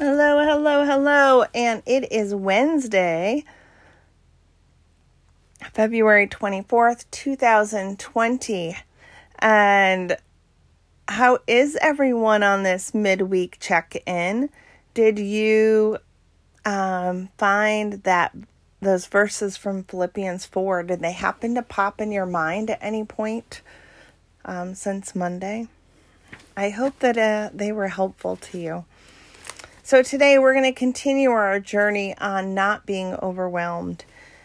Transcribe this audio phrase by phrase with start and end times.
[0.00, 1.44] Hello, hello, hello.
[1.52, 3.42] And it is Wednesday,
[5.72, 8.76] February 24th, 2020.
[9.40, 10.16] And
[11.08, 14.50] how is everyone on this midweek check in?
[14.94, 15.98] Did you
[16.64, 18.36] um, find that
[18.80, 23.02] those verses from Philippians 4, did they happen to pop in your mind at any
[23.02, 23.62] point
[24.44, 25.66] um, since Monday?
[26.56, 28.84] I hope that uh, they were helpful to you.
[29.88, 34.04] So, today we're going to continue our journey on not being overwhelmed.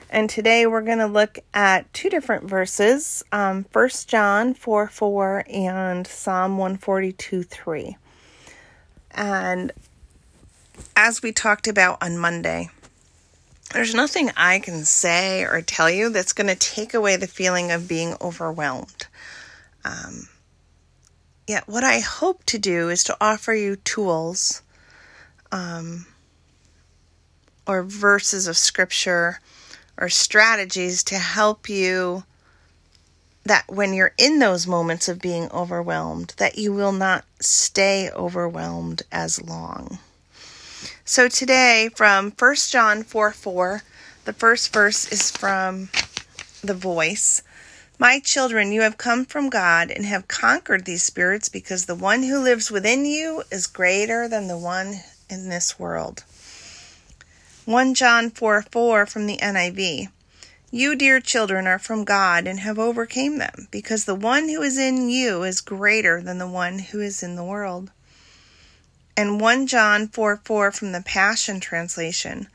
[0.09, 5.43] And today we're going to look at two different verses um, 1 John 4 4
[5.49, 7.97] and Psalm 142 3.
[9.11, 9.73] And
[10.95, 12.69] as we talked about on Monday,
[13.73, 17.69] there's nothing I can say or tell you that's going to take away the feeling
[17.69, 19.07] of being overwhelmed.
[19.83, 20.29] Um,
[21.47, 24.61] yet, what I hope to do is to offer you tools
[25.53, 26.07] um,
[27.67, 29.39] or verses of scripture
[29.97, 32.23] or strategies to help you
[33.45, 39.03] that when you're in those moments of being overwhelmed that you will not stay overwhelmed
[39.11, 39.99] as long.
[41.05, 43.83] So today from 1 John 4 4,
[44.25, 45.89] the first verse is from
[46.63, 47.43] the voice.
[47.99, 52.23] My children, you have come from God and have conquered these spirits because the one
[52.23, 54.95] who lives within you is greater than the one
[55.33, 56.23] in this world.
[57.65, 60.09] 1 John 4 4 from the NIV.
[60.71, 64.77] You, dear children, are from God and have overcame them, because the one who is
[64.77, 67.91] in you is greater than the one who is in the world.
[69.15, 72.47] And 1 John 4 4 from the Passion Translation.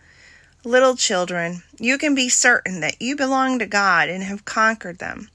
[0.64, 5.30] Little children, you can be certain that you belong to God and have conquered them.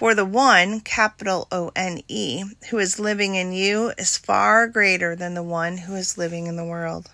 [0.00, 5.14] For the one, capital O N E, who is living in you is far greater
[5.14, 7.10] than the one who is living in the world.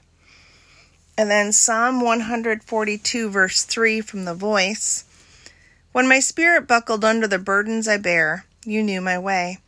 [1.18, 5.02] And then Psalm 142, verse 3 from the voice
[5.90, 9.58] When my spirit buckled under the burdens I bear, you knew my way.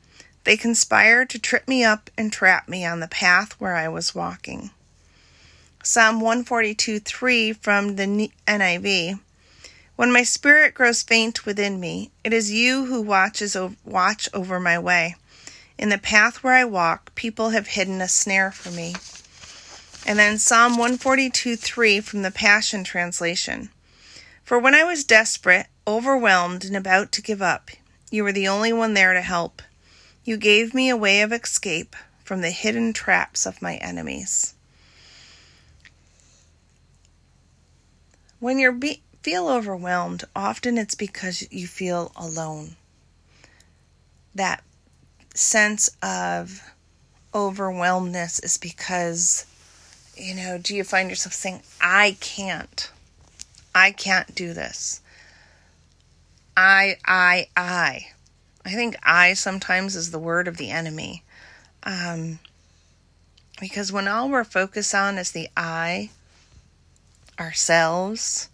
[0.45, 4.15] They conspired to trip me up and trap me on the path where I was
[4.15, 4.71] walking.
[5.83, 9.19] Psalm 142, 3 from the NIV
[9.99, 14.79] when my spirit grows faint within me, it is you who watches watch over my
[14.79, 15.17] way.
[15.77, 18.95] In the path where I walk, people have hidden a snare for me.
[20.07, 23.71] And then Psalm 142 3 from the Passion Translation.
[24.45, 27.69] For when I was desperate, overwhelmed, and about to give up,
[28.09, 29.63] you were the only one there to help.
[30.23, 34.55] You gave me a way of escape from the hidden traps of my enemies.
[38.39, 42.77] When you're be- feel overwhelmed, often it's because you feel alone.
[44.35, 44.65] That
[45.35, 46.63] sense of
[47.35, 49.45] overwhelmedness is because,
[50.17, 52.91] you know, do you find yourself saying, I can't?
[53.75, 55.03] I can't do this.
[56.57, 58.07] I, I, I.
[58.65, 61.23] I think I sometimes is the word of the enemy.
[61.83, 62.39] Um,
[63.61, 66.09] because when all we're focused on is the I,
[67.39, 68.49] ourselves,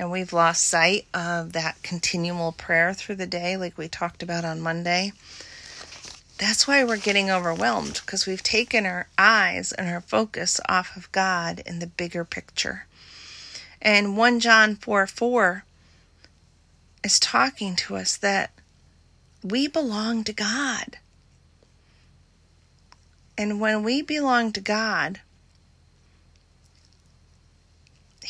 [0.00, 4.46] and we've lost sight of that continual prayer through the day, like we talked about
[4.46, 5.12] on Monday.
[6.38, 11.12] That's why we're getting overwhelmed because we've taken our eyes and our focus off of
[11.12, 12.86] God in the bigger picture.
[13.82, 15.64] And 1 John 4 4
[17.04, 18.52] is talking to us that
[19.44, 20.96] we belong to God.
[23.36, 25.20] And when we belong to God,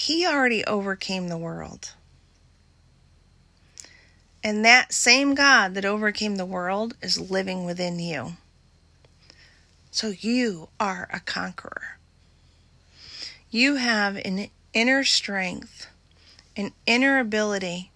[0.01, 1.93] he already overcame the world.
[4.43, 8.33] And that same God that overcame the world is living within you.
[9.91, 11.99] So you are a conqueror.
[13.51, 15.89] You have an inner strength,
[16.57, 17.91] an inner ability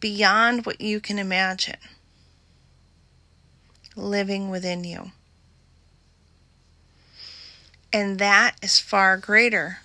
[0.00, 1.76] beyond what you can imagine
[3.94, 5.10] living within you.
[7.92, 9.80] And that is far greater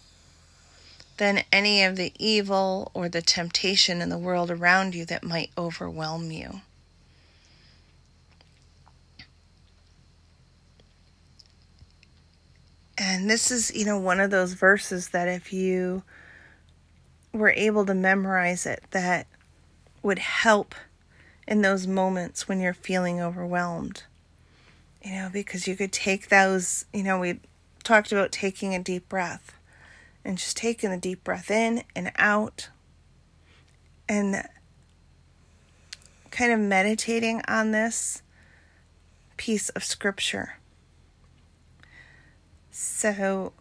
[1.17, 5.51] than any of the evil or the temptation in the world around you that might
[5.57, 6.62] overwhelm you.
[12.97, 16.03] And this is, you know, one of those verses that if you
[17.33, 19.27] were able to memorize it, that
[20.01, 20.75] would help
[21.47, 24.03] in those moments when you're feeling overwhelmed.
[25.03, 27.39] You know, because you could take those, you know, we
[27.83, 29.55] talked about taking a deep breath
[30.25, 32.69] and just taking a deep breath in and out
[34.10, 34.44] and
[36.31, 38.24] kind of meditating on this
[39.38, 40.56] piece of scripture.
[42.72, 43.54] So,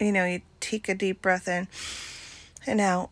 [0.00, 1.68] you know, you take a deep breath in
[2.66, 3.10] and out.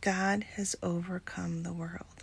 [0.00, 2.17] God has overcome the world.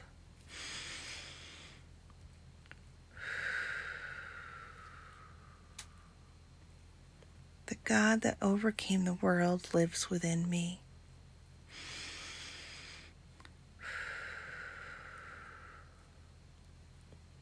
[7.67, 10.81] The God that overcame the world lives within me.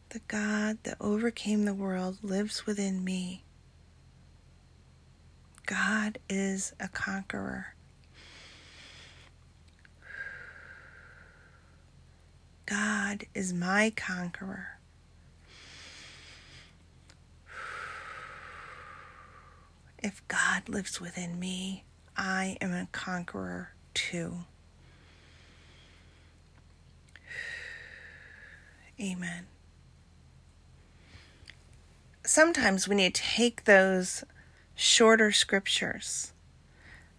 [0.10, 3.44] The God that overcame the world lives within me.
[5.66, 7.74] God is a conqueror.
[12.66, 14.80] God is my conqueror.
[20.04, 21.86] If God lives within me,
[22.18, 24.40] I am a conqueror too.
[29.00, 29.48] Amen.
[32.26, 34.24] Sometimes we need to take those
[34.76, 36.34] shorter scriptures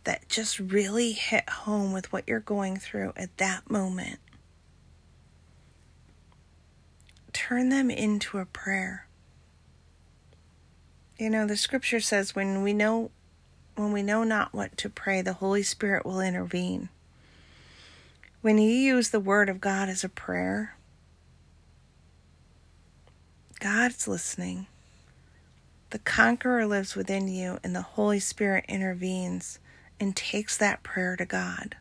[0.04, 4.18] that just really hit home with what you're going through at that moment.
[7.32, 9.08] Turn them into a prayer.
[11.18, 13.10] You know, the scripture says when we know
[13.76, 16.88] when we know not what to pray, the Holy Spirit will intervene.
[18.40, 20.76] When you use the word of God as a prayer,
[23.58, 24.66] God's listening.
[25.90, 29.58] The conqueror lives within you, and the Holy Spirit intervenes
[29.98, 31.76] and takes that prayer to God.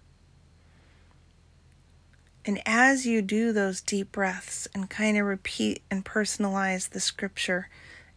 [2.45, 7.69] And as you do those deep breaths and kind of repeat and personalize the scripture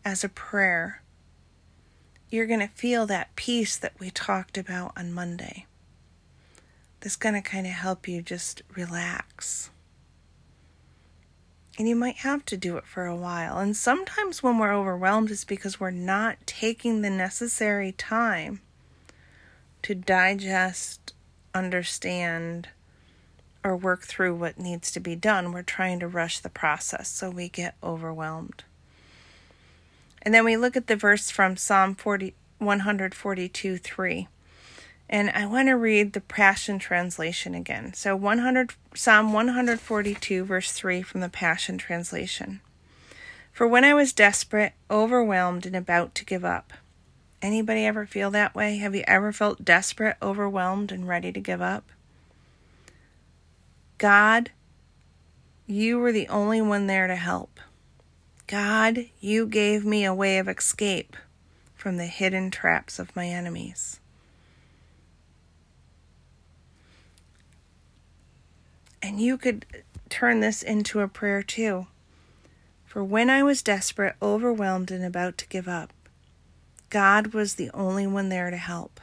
[0.04, 1.02] as a prayer,
[2.30, 5.66] you're going to feel that peace that we talked about on Monday.
[7.00, 9.70] That's going to kind of help you just relax.
[11.78, 13.58] And you might have to do it for a while.
[13.58, 18.60] And sometimes when we're overwhelmed, it's because we're not taking the necessary time
[19.82, 21.12] to digest,
[21.54, 22.68] understand,
[23.62, 25.52] or work through what needs to be done.
[25.52, 28.64] We're trying to rush the process, so we get overwhelmed.
[30.26, 34.28] And then we look at the verse from Psalm 40, 142 3.
[35.08, 37.94] And I want to read the Passion Translation again.
[37.94, 42.60] So 100 Psalm 142 verse 3 from the Passion Translation.
[43.52, 46.72] For when I was desperate, overwhelmed and about to give up.
[47.40, 48.78] Anybody ever feel that way?
[48.78, 51.84] Have you ever felt desperate, overwhelmed and ready to give up?
[53.98, 54.50] God,
[55.68, 57.60] you were the only one there to help.
[58.46, 61.16] God, you gave me a way of escape
[61.74, 63.98] from the hidden traps of my enemies.
[69.02, 69.66] And you could
[70.08, 71.86] turn this into a prayer too.
[72.84, 75.92] For when I was desperate, overwhelmed, and about to give up,
[76.88, 79.00] God was the only one there to help.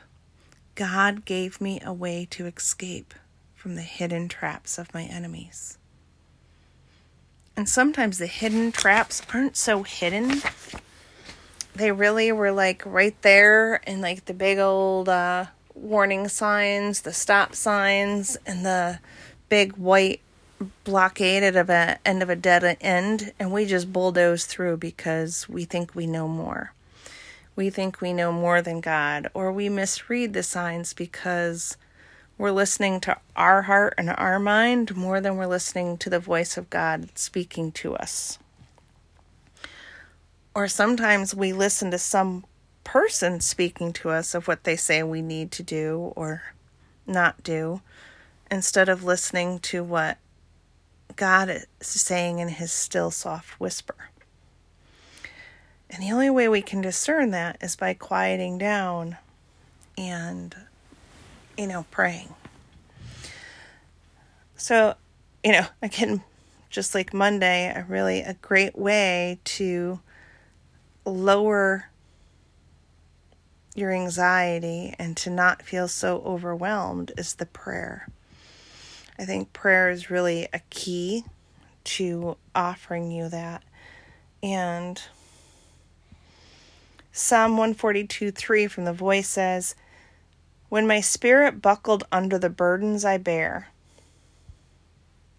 [0.75, 3.13] God gave me a way to escape
[3.55, 5.77] from the hidden traps of my enemies.
[7.55, 10.41] And sometimes the hidden traps aren't so hidden.
[11.75, 15.45] They really were like right there in like the big old uh,
[15.75, 18.99] warning signs, the stop signs, and the
[19.49, 20.21] big white
[20.83, 23.33] blockade at the end of a dead end.
[23.39, 26.73] And we just bulldoze through because we think we know more.
[27.55, 31.77] We think we know more than God, or we misread the signs because
[32.37, 36.57] we're listening to our heart and our mind more than we're listening to the voice
[36.57, 38.39] of God speaking to us.
[40.55, 42.45] Or sometimes we listen to some
[42.83, 46.53] person speaking to us of what they say we need to do or
[47.07, 47.81] not do
[48.51, 50.17] instead of listening to what
[51.15, 54.09] God is saying in his still soft whisper.
[55.89, 59.17] And the only way we can discern that is by quieting down
[59.97, 60.55] and
[61.57, 62.33] you know, praying.
[64.55, 64.95] So,
[65.43, 66.23] you know, again,
[66.69, 69.99] just like Monday, a really a great way to
[71.05, 71.89] lower
[73.75, 78.07] your anxiety and to not feel so overwhelmed is the prayer.
[79.17, 81.25] I think prayer is really a key
[81.85, 83.63] to offering you that.
[84.41, 85.01] And
[87.11, 89.75] Psalm 142 3 from the voice says,
[90.73, 93.67] when my spirit buckled under the burdens I bear,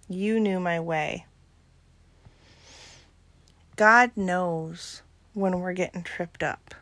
[0.08, 1.26] you knew my way.
[3.74, 6.76] God knows when we're getting tripped up.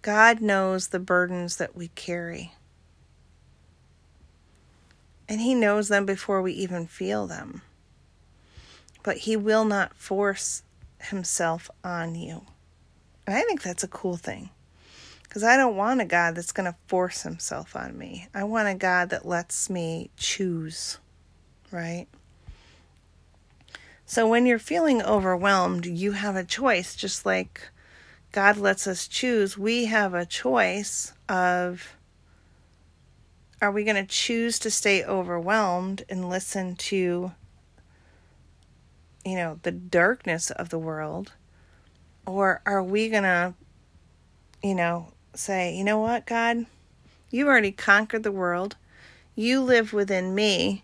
[0.00, 2.54] God knows the burdens that we carry.
[5.28, 7.60] And He knows them before we even feel them.
[9.02, 10.62] But He will not force
[11.00, 12.46] himself on you.
[13.26, 14.48] And I think that's a cool thing.
[15.28, 18.28] Because I don't want a God that's going to force himself on me.
[18.34, 20.98] I want a God that lets me choose,
[21.70, 22.06] right?
[24.06, 27.68] So when you're feeling overwhelmed, you have a choice, just like
[28.32, 29.58] God lets us choose.
[29.58, 31.94] We have a choice of
[33.60, 37.32] are we going to choose to stay overwhelmed and listen to
[39.24, 41.32] you know the darkness of the world
[42.24, 43.52] or are we going to
[44.62, 46.66] you know say you know what god?
[47.30, 48.76] You've already conquered the world.
[49.34, 50.82] You live within me.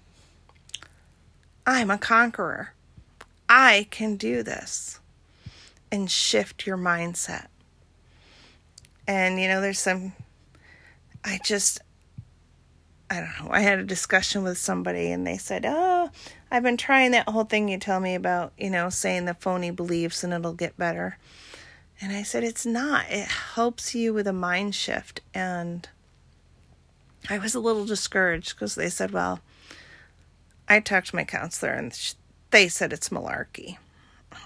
[1.67, 2.73] I'm a conqueror.
[3.49, 5.01] I can do this.
[5.91, 7.47] And shift your mindset.
[9.07, 10.13] And you know there's some
[11.25, 11.81] i just
[13.11, 13.53] I don't know.
[13.53, 16.11] I had a discussion with somebody and they said, Oh,
[16.51, 19.71] I've been trying that whole thing you tell me about, you know, saying the phony
[19.71, 21.19] beliefs and it'll get better.
[22.01, 23.07] And I said, It's not.
[23.09, 25.21] It helps you with a mind shift.
[25.33, 25.89] And
[27.29, 29.41] I was a little discouraged because they said, Well,
[30.69, 32.15] I talked to my counselor and
[32.51, 33.79] they said it's malarkey.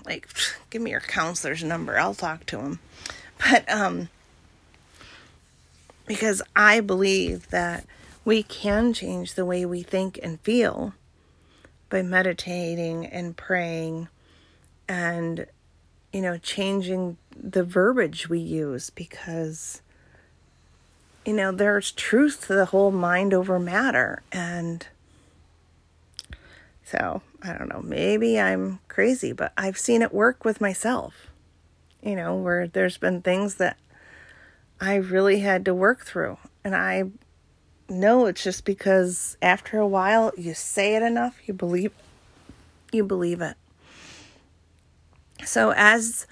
[0.05, 0.29] Like,
[0.71, 1.99] give me your counselor's number.
[1.99, 2.79] I'll talk to him.
[3.39, 4.09] But, um,
[6.07, 7.87] because I believe that
[8.25, 10.95] we can change the way we think and feel
[11.89, 14.09] by meditating and praying
[14.89, 15.47] and
[16.13, 19.83] you know changing the verbiage we use because
[21.25, 24.89] you know there's truth to the whole mind over matter and
[26.85, 31.29] so i don't know maybe i'm crazy but i've seen it work with myself
[32.03, 33.77] you know where there's been things that
[34.81, 37.05] i really had to work through and i
[37.89, 41.93] no, it's just because after a while you say it enough, you believe
[42.93, 43.57] you believe it.
[45.45, 46.27] So as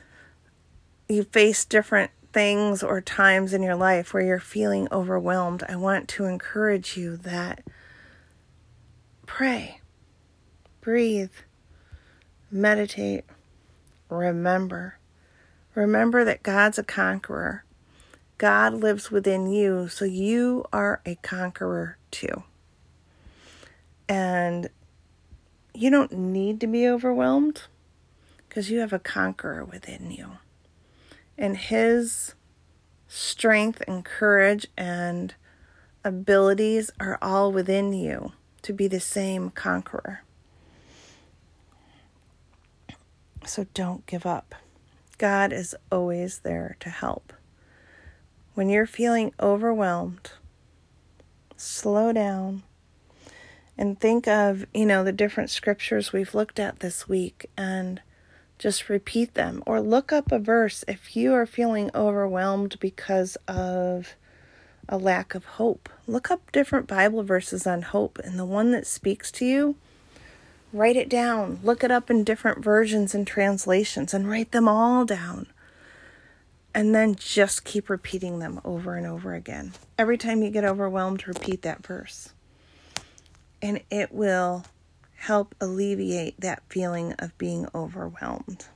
[1.08, 6.08] you face different things or times in your life where you're feeling overwhelmed, I want
[6.08, 7.62] to encourage you that
[9.24, 9.80] pray,
[10.80, 11.32] breathe,
[12.50, 13.24] meditate,
[14.08, 14.98] remember.
[15.74, 17.64] Remember that God's a conqueror.
[18.38, 22.44] God lives within you, so you are a conqueror too.
[24.08, 24.68] And
[25.74, 27.62] you don't need to be overwhelmed
[28.48, 30.32] because you have a conqueror within you.
[31.38, 32.34] And his
[33.08, 35.34] strength and courage and
[36.04, 40.22] abilities are all within you to be the same conqueror.
[43.44, 44.54] So don't give up.
[45.18, 47.32] God is always there to help.
[48.54, 50.32] When you're feeling overwhelmed,
[51.56, 52.62] slow down
[53.78, 58.00] and think of, you know, the different scriptures we've looked at this week and
[58.58, 64.14] just repeat them or look up a verse if you are feeling overwhelmed because of
[64.88, 65.88] a lack of hope.
[66.06, 69.76] Look up different Bible verses on hope and the one that speaks to you,
[70.72, 71.60] write it down.
[71.62, 75.46] Look it up in different versions and translations and write them all down
[76.76, 79.72] and then just keep repeating them over and over again.
[79.96, 82.34] Every time you get overwhelmed, repeat that verse.
[83.62, 84.66] And it will
[85.16, 88.66] help alleviate that feeling of being overwhelmed.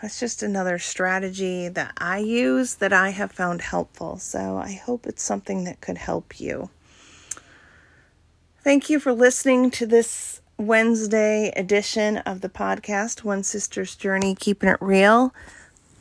[0.00, 4.18] That's just another strategy that I use that I have found helpful.
[4.18, 6.70] So I hope it's something that could help you.
[8.64, 14.70] Thank you for listening to this Wednesday edition of the podcast, One Sister's Journey, Keeping
[14.70, 15.32] It Real.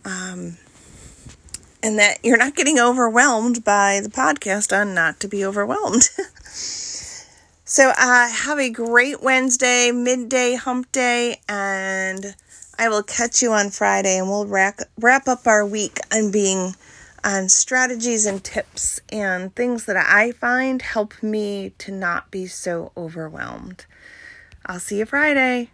[0.03, 0.57] Um,
[1.83, 6.09] and that you're not getting overwhelmed by the podcast on Not to Be Overwhelmed.
[7.71, 12.35] so, uh, have a great Wednesday, midday hump day, and
[12.77, 16.75] I will catch you on Friday and we'll wrap, wrap up our week on being
[17.23, 22.91] on strategies and tips and things that I find help me to not be so
[22.97, 23.85] overwhelmed.
[24.65, 25.69] I'll see you Friday.